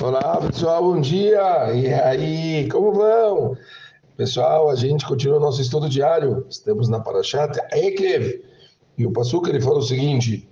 Olá, 0.00 0.40
pessoal, 0.40 0.82
bom 0.82 1.00
dia! 1.00 1.72
E 1.74 1.92
aí, 1.92 2.68
como 2.68 2.92
vão? 2.92 3.56
Pessoal, 4.16 4.70
a 4.70 4.74
gente 4.74 5.06
continua 5.06 5.40
nosso 5.40 5.60
estudo 5.60 5.88
diário. 5.88 6.46
Estamos 6.48 6.88
na 6.88 7.00
Parashat 7.00 7.58
Ekev. 7.72 8.42
E 8.98 9.06
o 9.06 9.12
Pasuk 9.12 9.48
ele 9.48 9.60
fala 9.60 9.78
o 9.78 9.82
seguinte: 9.82 10.48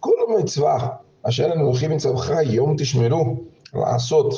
Kol 0.00 0.36
mitzvah 0.36 1.00
asher 1.22 1.52
anuchim 1.52 1.88
mitzvah 1.88 2.42
yom 2.42 2.76
tishmeru 2.76 3.46
לעשות 3.74 4.34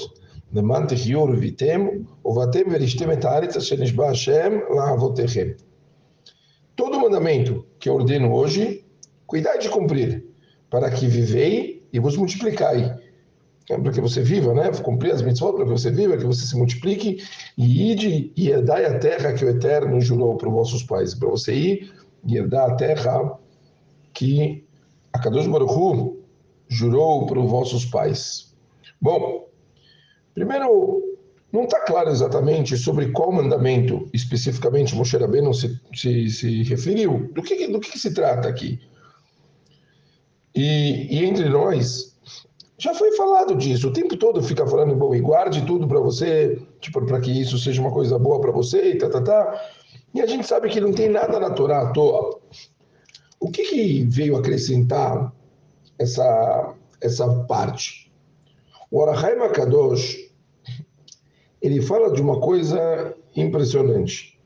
למען 0.53 0.87
תחיו 0.87 1.21
ורביתם 1.21 1.89
ובאתם 2.25 2.61
ורשתם 2.73 3.13
את 3.13 3.25
הארץ 3.25 3.57
אשר 3.57 3.77
נשבע 3.77 4.11
השם 4.11 4.59
לאבותיכם. 4.77 5.49
Todo 6.77 6.99
mandamento 6.99 7.67
que 7.79 7.91
eu 7.91 7.95
ordeno 7.95 8.33
hoje, 8.33 8.87
cuidai 9.27 9.59
de 9.59 9.69
cumprir, 9.69 10.25
para 10.71 10.91
que 10.91 11.07
vivei 11.07 11.87
e 11.93 11.99
vos 11.99 12.17
multiplicai 12.17 12.79
é 12.83 13.04
para 13.68 13.92
que 13.92 14.02
você 14.02 14.22
viva, 14.22 14.54
né? 14.54 14.72
Cumprir 14.84 15.12
as 15.12 15.22
mitzvot 15.22 15.54
para 15.54 15.66
que 15.66 15.72
você 15.72 15.90
viva, 15.90 16.18
que 16.18 16.26
você 16.26 16.46
se 16.46 16.56
multiplique 16.56 17.24
e 17.58 17.92
ide 17.92 18.32
e 18.36 18.50
herdai 18.50 18.86
a 18.86 19.00
terra 19.00 19.34
que 19.34 19.44
o 19.44 19.50
Eterno 19.50 20.00
jurou 20.00 20.38
para 20.38 20.48
os 20.48 20.54
vossos 20.54 20.84
pais, 20.84 21.16
para 21.16 21.30
você 21.30 21.54
ir 21.54 21.94
e 22.26 22.38
herdar 22.38 22.72
a 22.72 22.76
terra 22.76 23.40
que 24.14 24.66
a 25.12 25.20
Kadosh 25.20 25.48
Baruch 25.48 25.74
Hu 25.74 26.20
jurou 26.68 27.26
para 27.26 27.40
os 27.40 27.50
vossos 27.50 27.86
pais. 27.86 28.56
Bom, 29.02 29.48
primeiro, 30.34 31.02
não 31.52 31.64
está 31.64 31.80
claro 31.82 32.10
exatamente 32.10 32.78
sobre 32.78 33.12
qual 33.12 33.32
mandamento 33.32 34.10
especificamente 34.14 34.96
Moshe 34.96 35.18
Rabbeinu 35.18 35.54
se, 35.54 35.80
se, 35.94 36.30
se 36.30 36.64
referiu. 36.64 37.32
Do 37.34 37.42
que, 37.42 37.68
do 37.68 37.80
que 37.80 37.98
se 37.98 38.14
trata 38.14 38.48
aqui? 38.48 38.80
E, 40.54 41.08
e 41.16 41.26
entre 41.26 41.50
nós, 41.50 42.15
já 42.78 42.94
foi 42.94 43.16
falado 43.16 43.56
disso, 43.56 43.88
o 43.88 43.94
tempo 43.94 44.18
todo 44.18 44.44
fica 44.44 44.68
falando, 44.68 44.96
bom, 44.96 45.16
e 45.16 45.22
guarde 45.22 45.66
tudo 45.66 45.88
para 45.88 46.00
você, 46.00 46.62
tipo, 46.82 47.06
para 47.06 47.22
que 47.22 47.32
isso 47.32 47.58
seja 47.58 47.82
uma 47.82 47.92
coisa 47.92 48.20
boa 48.20 48.40
para 48.42 48.52
você, 48.52 48.92
e 48.92 48.98
tá, 48.98 49.10
tá, 49.10 49.22
tá. 49.22 49.62
E 50.14 50.22
a 50.22 50.26
gente 50.26 50.46
sabe 50.46 50.70
que 50.70 50.82
não 50.82 50.92
tem 50.92 51.10
nada 51.10 51.40
na 51.40 51.52
Torá 51.52 51.82
à 51.82 51.92
toa. 51.92 52.40
O 53.40 53.50
que, 53.50 53.64
que 53.64 54.04
veio 54.04 54.36
acrescentar 54.36 55.34
essa, 55.98 56.76
essa 57.02 57.44
parte? 57.46 58.12
O 58.92 59.02
Arahai 59.02 59.36
Makadosh, 59.36 60.32
ele 61.62 61.82
fala 61.82 62.12
de 62.12 62.22
uma 62.22 62.42
coisa 62.42 63.16
impressionante. 63.36 64.40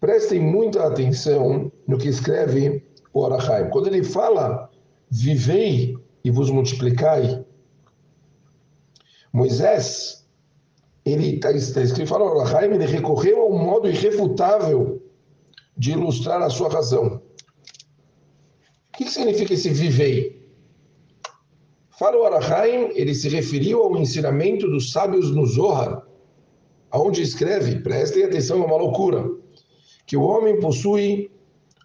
Prestem 0.00 0.40
muita 0.40 0.86
atenção 0.86 1.70
no 1.86 1.98
que 1.98 2.08
escreve 2.08 2.84
o 3.12 3.24
Arahai. 3.24 3.70
Quando 3.70 3.86
ele 3.86 4.02
fala, 4.02 4.70
vivei 5.08 5.96
e 6.24 6.30
vos 6.30 6.50
multiplicai. 6.50 7.44
Moisés, 9.32 10.26
ele 11.04 11.34
está 11.34 11.50
tá 11.50 11.82
escrito, 11.82 12.08
fala, 12.08 12.44
Raim, 12.44 12.72
ele 12.72 12.86
recorreu 12.86 13.42
a 13.42 13.46
um 13.46 13.58
modo 13.58 13.88
irrefutável 13.88 15.02
de 15.76 15.92
ilustrar 15.92 16.40
a 16.40 16.48
sua 16.48 16.68
razão. 16.68 17.20
O 18.88 18.96
que 18.96 19.10
significa 19.10 19.52
esse 19.52 19.68
vivei? 19.68 20.42
Fala 21.98 22.16
o 22.16 22.24
Arahaim, 22.24 22.90
ele 22.94 23.14
se 23.14 23.28
referiu 23.28 23.82
ao 23.82 23.96
ensinamento 23.96 24.68
dos 24.68 24.90
sábios 24.90 25.30
no 25.30 25.46
Zohar, 25.46 26.02
aonde 26.90 27.22
escreve, 27.22 27.80
prestem 27.80 28.24
atenção, 28.24 28.62
é 28.62 28.66
uma 28.66 28.76
loucura, 28.76 29.30
que 30.06 30.16
o 30.16 30.22
homem 30.22 30.58
possui 30.58 31.30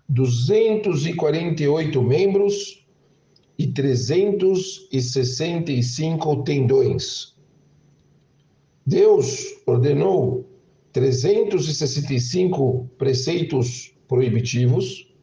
248 0.08 2.02
membros 2.02 2.79
e 3.60 3.68
365 3.68 6.44
tendões. 6.44 7.36
Deus 8.86 9.60
ordenou 9.66 10.46
365 10.94 12.90
preceitos 12.98 13.94
proibitivos 14.08 15.14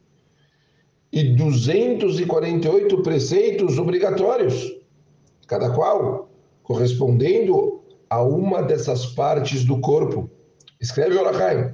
e 1.11 1.33
248 1.33 3.01
preceitos 3.01 3.79
obrigatórios, 3.79 4.71
cada 5.47 5.71
qual 5.71 6.29
correspondendo 6.61 7.81
a 8.07 8.21
uma 8.21 8.61
dessas 8.61 9.07
partes 9.07 9.65
do 9.65 9.79
corpo. 9.79 10.29
Escreve 10.79 11.15
o 11.15 11.21
Orahaim. 11.21 11.73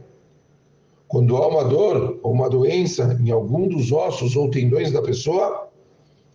Quando 1.10 1.36
há 1.36 1.46
uma 1.46 1.66
dor 1.66 2.22
ou 2.24 2.32
uma 2.32 2.50
doença 2.50 3.20
em 3.22 3.32
algum 3.32 3.68
dos 3.68 3.92
ossos 3.92 4.38
ou 4.38 4.50
tendões 4.50 4.90
da 4.92 5.02
pessoa, 5.02 5.63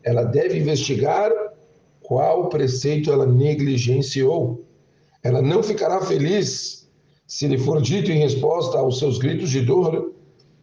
ela 0.03 0.25
deve 0.25 0.59
investigar 0.59 1.31
qual 2.00 2.48
preceito 2.48 3.12
ela 3.12 3.26
negligenciou. 3.26 4.64
Ela 5.22 5.42
não 5.42 5.62
ficará 5.62 6.00
feliz 6.00 6.88
se 7.26 7.47
lhe 7.47 7.59
for 7.59 7.82
dito 7.82 8.10
em 8.10 8.19
resposta 8.19 8.78
aos 8.78 8.98
seus 8.98 9.19
gritos 9.19 9.50
de 9.50 9.60
dor 9.60 10.14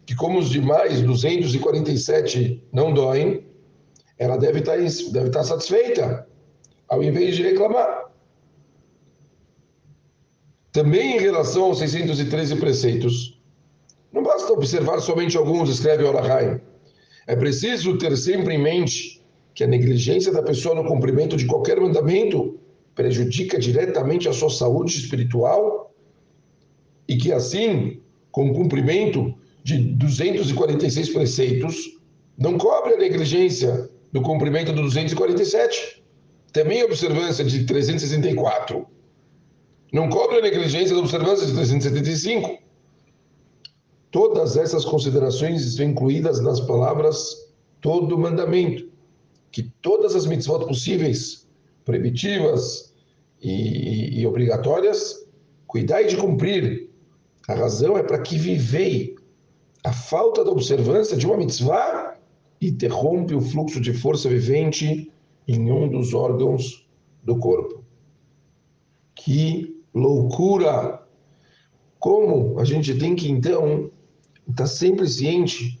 que, 0.04 0.14
como 0.14 0.38
os 0.38 0.50
demais 0.50 1.00
247 1.00 2.62
não 2.72 2.92
doem, 2.92 3.44
ela 4.18 4.36
deve 4.36 4.60
estar, 4.60 4.76
deve 4.76 5.28
estar 5.28 5.44
satisfeita, 5.44 6.26
ao 6.88 7.02
invés 7.02 7.36
de 7.36 7.42
reclamar. 7.42 8.06
Também 10.72 11.16
em 11.16 11.20
relação 11.20 11.64
aos 11.64 11.78
613 11.78 12.56
preceitos, 12.56 13.40
não 14.12 14.22
basta 14.22 14.52
observar 14.52 15.00
somente 15.00 15.36
alguns, 15.36 15.70
escreve 15.70 16.04
Orahai. 16.04 16.60
É 17.26 17.34
preciso 17.36 17.98
ter 17.98 18.16
sempre 18.16 18.54
em 18.54 18.58
mente 18.58 19.24
que 19.56 19.64
a 19.64 19.66
negligência 19.66 20.30
da 20.30 20.42
pessoa 20.42 20.74
no 20.74 20.86
cumprimento 20.86 21.34
de 21.34 21.46
qualquer 21.46 21.80
mandamento 21.80 22.60
prejudica 22.94 23.58
diretamente 23.58 24.28
a 24.28 24.32
sua 24.34 24.50
saúde 24.50 24.98
espiritual 24.98 25.94
e 27.08 27.16
que 27.16 27.32
assim, 27.32 28.02
com 28.30 28.50
o 28.50 28.54
cumprimento 28.54 29.34
de 29.64 29.78
246 29.78 31.08
preceitos, 31.08 31.98
não 32.36 32.58
cobre 32.58 32.94
a 32.94 32.98
negligência 32.98 33.88
do 34.12 34.20
cumprimento 34.20 34.74
do 34.74 34.82
247, 34.82 36.04
também 36.52 36.82
a 36.82 36.84
observância 36.84 37.42
de 37.42 37.64
364. 37.64 38.86
Não 39.90 40.10
cobre 40.10 40.36
a 40.36 40.42
negligência 40.42 40.94
da 40.94 41.00
observância 41.00 41.46
de 41.46 41.54
375. 41.54 42.58
Todas 44.10 44.58
essas 44.58 44.84
considerações 44.84 45.62
estão 45.62 45.86
incluídas 45.86 46.42
nas 46.42 46.60
palavras 46.60 47.34
todo 47.80 48.18
mandamento 48.18 48.95
que 49.56 49.62
todas 49.80 50.14
as 50.14 50.26
mitzvot 50.26 50.66
possíveis, 50.66 51.48
proibitivas 51.82 52.94
e, 53.40 54.20
e 54.20 54.26
obrigatórias, 54.26 55.26
cuidai 55.66 56.06
de 56.06 56.14
cumprir. 56.14 56.90
A 57.48 57.54
razão 57.54 57.96
é 57.96 58.02
para 58.02 58.20
que 58.20 58.36
vivei. 58.36 59.16
A 59.82 59.94
falta 59.94 60.44
da 60.44 60.50
observância 60.50 61.16
de 61.16 61.26
uma 61.26 61.38
mitzvah 61.38 62.18
interrompe 62.60 63.34
o 63.34 63.40
fluxo 63.40 63.80
de 63.80 63.94
força 63.94 64.28
vivente 64.28 65.10
em 65.48 65.72
um 65.72 65.88
dos 65.88 66.12
órgãos 66.12 66.86
do 67.24 67.38
corpo. 67.38 67.82
Que 69.14 69.74
loucura! 69.94 71.02
Como 71.98 72.60
a 72.60 72.64
gente 72.66 72.94
tem 72.98 73.16
que 73.16 73.30
então 73.30 73.90
estar 74.50 74.64
tá 74.64 74.66
sempre 74.66 75.08
ciente 75.08 75.80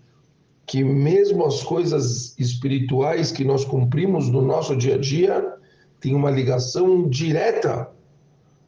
que 0.66 0.82
mesmo 0.82 1.44
as 1.44 1.62
coisas 1.62 2.34
espirituais 2.38 3.30
que 3.30 3.44
nós 3.44 3.64
cumprimos 3.64 4.28
no 4.28 4.42
nosso 4.42 4.76
dia 4.76 4.96
a 4.96 4.98
dia 4.98 5.54
têm 6.00 6.14
uma 6.14 6.30
ligação 6.30 7.08
direta 7.08 7.88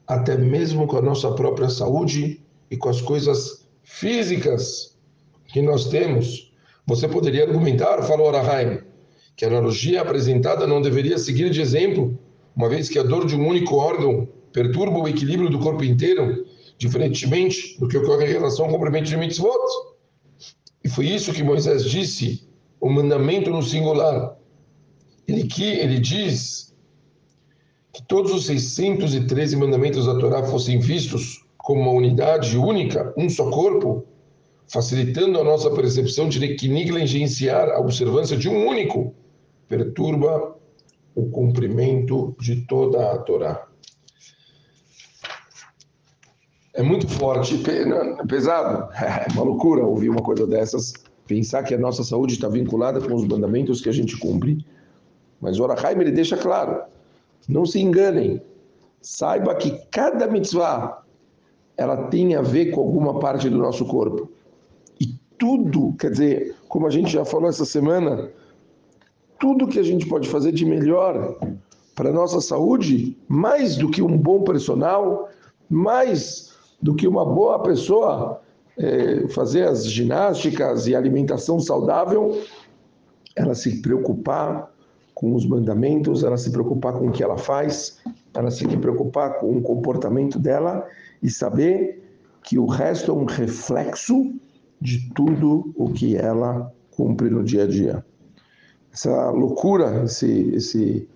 até 0.07 0.37
mesmo 0.37 0.87
com 0.87 0.97
a 0.97 1.03
nossa 1.03 1.33
própria 1.33 1.69
saúde 1.69 2.41
e 2.71 2.77
com 2.77 2.89
as 2.89 3.01
coisas 3.01 3.69
físicas 3.83 4.97
que 5.49 5.61
nós 5.61 5.89
temos. 5.89 6.53
Você 6.87 7.07
poderia 7.09 7.45
argumentar, 7.45 8.03
falou 8.03 8.29
Arahaim, 8.29 8.79
que 9.37 9.45
a 9.45 9.49
analogia 9.49 10.01
apresentada 10.01 10.67
não 10.67 10.81
deveria 10.81 11.19
seguir 11.19 11.51
de 11.51 11.61
exemplo, 11.61 12.19
uma 12.57 12.69
vez 12.69 12.89
que 12.89 12.99
a 12.99 13.03
dor 13.03 13.27
de 13.27 13.37
um 13.37 13.47
único 13.47 13.77
órgão 13.77 14.29
perturba 14.53 14.99
o 14.99 15.09
equilíbrio 15.09 15.51
do 15.51 15.59
corpo 15.59 15.85
inteiro, 15.85 16.47
diferentemente 16.79 17.79
do 17.79 17.89
que 17.89 17.99
ocorre 17.99 18.25
em 18.25 18.33
relação 18.33 18.65
ao 18.67 18.73
cumprimento 18.73 19.07
de 19.07 19.17
mitzvot. 19.17 19.98
E 20.83 20.89
foi 20.89 21.07
isso 21.07 21.33
que 21.33 21.43
Moisés 21.43 21.85
disse, 21.85 22.49
o 22.81 22.89
mandamento 22.89 23.51
no 23.51 23.63
singular. 23.63 24.37
Ele, 25.27 25.45
que, 25.47 25.65
ele 25.65 25.99
diz 25.99 26.75
que 27.93 28.03
todos 28.03 28.33
os 28.33 28.47
613 28.47 29.57
mandamentos 29.57 30.07
da 30.07 30.19
Torá 30.19 30.43
fossem 30.45 30.79
vistos 30.79 31.45
como 31.57 31.83
uma 31.83 31.91
unidade 31.93 32.57
única, 32.57 33.13
um 33.17 33.29
só 33.29 33.51
corpo, 33.51 34.07
facilitando 34.67 35.39
a 35.41 35.45
nossa 35.45 35.71
percepção 35.71 36.29
de 36.29 36.55
que 36.55 36.69
negligenciar 36.69 37.69
a 37.71 37.81
observância 37.81 38.37
de 38.37 38.49
um 38.49 38.67
único 38.67 39.15
perturba 39.67 40.57
o 41.15 41.29
cumprimento 41.31 42.35
de 42.41 42.63
toda 42.67 43.13
a 43.13 43.19
Torá 43.19 43.69
é 46.79 46.83
muito 46.83 47.09
forte, 47.09 47.61
pesado. 48.29 48.89
É 48.95 49.27
uma 49.33 49.43
loucura 49.43 49.85
ouvir 49.85 50.09
uma 50.09 50.23
coisa 50.23 50.47
dessas, 50.47 50.93
pensar 51.27 51.65
que 51.65 51.75
a 51.75 51.79
nossa 51.79 52.05
saúde 52.05 52.35
está 52.35 52.49
vinculada 52.49 53.01
com 53.01 53.15
os 53.17 53.27
mandamentos 53.27 53.81
que 53.81 53.89
a 53.89 53.93
gente 53.93 54.17
cumpre. 54.17 54.65
Mas 55.41 55.59
o 55.59 55.65
Orahaim 55.65 56.01
ele 56.01 56.13
deixa 56.13 56.37
claro, 56.37 56.83
Não 57.49 57.67
se 57.67 57.81
enganem. 57.81 58.41
Saiba 59.03 59.57
que 59.57 59.77
cada 59.91 60.29
mitzvah 60.29 61.03
ela 61.77 61.97
tem 62.05 62.37
a 62.37 62.43
ver 62.43 62.71
com 62.71 62.81
alguma 62.81 63.19
parte 63.19 63.51
do 63.51 63.59
nosso 63.59 63.85
corpo. 63.85 64.31
E 65.01 65.15
tudo, 65.37 65.95
quer 65.99 66.13
dizer, 66.13 66.55
como 66.69 66.87
a 66.87 66.91
gente 66.91 67.11
já 67.11 67.25
falou 67.25 67.49
essa 67.49 67.65
semana, 67.65 68.31
tudo 69.41 69.67
que 69.67 69.81
a 69.81 69.85
gente 69.85 70.07
pode 70.07 70.29
fazer 70.29 70.53
de 70.53 70.65
melhor 70.65 71.39
para 71.97 72.11
a 72.11 72.13
nossa 72.13 72.41
saúde, 72.41 73.17
mais 73.27 73.77
do 73.77 73.91
que 73.91 74.01
um 74.01 74.17
bom 74.17 74.43
personal, 74.43 75.29
mais 75.69 76.57
do 76.81 76.95
que 76.95 77.07
uma 77.07 77.25
boa 77.25 77.63
pessoa 77.63 78.41
é, 78.77 79.27
fazer 79.29 79.65
as 79.65 79.85
ginásticas 79.87 80.87
e 80.87 80.95
alimentação 80.95 81.59
saudável, 81.59 82.41
ela 83.35 83.55
se 83.55 83.83
preocupar 83.83 84.73
com 85.15 85.35
os 85.35 85.45
mandamentos, 85.45 86.23
ela 86.23 86.37
se 86.37 86.51
preocupar 86.51 86.93
com 86.93 87.09
o 87.09 87.13
que 87.13 87.23
ela 87.23 87.37
faz, 87.37 87.99
ela 88.33 88.51
se 88.51 88.65
preocupar 88.77 89.39
com 89.39 89.57
o 89.57 89.63
comportamento 89.63 90.39
dela 90.39 90.87
e 91.21 91.29
saber 91.29 92.05
que 92.45 92.59
o 92.59 92.67
resto 92.67 93.11
é 93.11 93.15
um 93.15 93.25
reflexo 93.25 94.33
de 94.81 95.13
tudo 95.15 95.73
o 95.77 95.93
que 95.93 96.17
ela 96.17 96.73
cumpre 96.93 97.29
no 97.29 97.43
dia 97.43 97.65
a 97.65 97.67
dia. 97.67 98.05
Essa 98.93 99.31
loucura, 99.31 100.05
esse, 100.05 100.51
esse, 100.55 101.09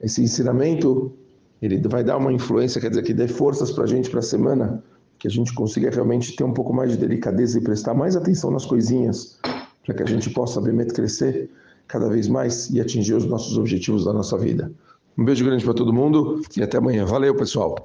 esse 0.00 0.22
ensinamento, 0.22 1.12
ele 1.62 1.80
vai 1.88 2.02
dar 2.02 2.16
uma 2.16 2.32
influência, 2.32 2.80
quer 2.80 2.90
dizer, 2.90 3.02
que 3.02 3.14
dê 3.14 3.28
forças 3.28 3.70
para 3.70 3.84
a 3.84 3.86
gente 3.86 4.10
para 4.10 4.18
a 4.18 4.22
semana, 4.22 4.82
que 5.18 5.28
a 5.28 5.30
gente 5.30 5.54
consiga 5.54 5.88
realmente 5.88 6.34
ter 6.34 6.42
um 6.42 6.52
pouco 6.52 6.74
mais 6.74 6.90
de 6.90 6.96
delicadeza 6.96 7.56
e 7.56 7.62
prestar 7.62 7.94
mais 7.94 8.16
atenção 8.16 8.50
nas 8.50 8.66
coisinhas, 8.66 9.38
para 9.86 9.94
que 9.94 10.02
a 10.02 10.06
gente 10.06 10.28
possa, 10.30 10.58
obviamente, 10.58 10.92
crescer 10.92 11.48
cada 11.86 12.08
vez 12.08 12.26
mais 12.26 12.68
e 12.70 12.80
atingir 12.80 13.14
os 13.14 13.24
nossos 13.24 13.56
objetivos 13.56 14.04
da 14.04 14.12
nossa 14.12 14.36
vida. 14.36 14.72
Um 15.16 15.24
beijo 15.24 15.44
grande 15.44 15.64
para 15.64 15.74
todo 15.74 15.92
mundo 15.92 16.42
e 16.56 16.62
até 16.62 16.78
amanhã. 16.78 17.04
Valeu, 17.04 17.34
pessoal! 17.36 17.76